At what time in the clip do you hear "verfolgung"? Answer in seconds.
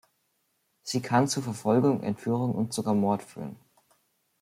1.43-2.01